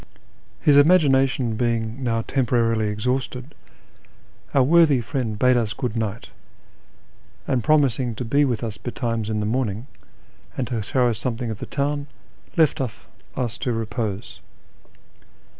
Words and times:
His 0.59 0.77
imagination 0.77 1.55
being 1.55 2.03
now 2.03 2.23
temporarily 2.23 2.87
exhausted, 2.87 3.53
our 4.51 4.63
worthy 4.63 4.99
friend 4.99 5.37
bade 5.37 5.55
us 5.55 5.73
good 5.73 5.95
night; 5.95 6.29
and, 7.47 7.63
promising 7.63 8.15
to 8.15 8.25
be 8.25 8.43
with 8.43 8.63
us 8.63 8.79
betimes 8.79 9.29
in 9.29 9.41
the 9.41 9.45
morning, 9.45 9.85
and 10.57 10.65
to 10.69 10.81
show 10.81 11.07
us 11.07 11.19
something 11.19 11.51
of 11.51 11.59
the 11.59 11.67
town, 11.67 12.07
left 12.57 12.81
us 12.81 13.59
to 13.59 13.71
repose. 13.73 14.39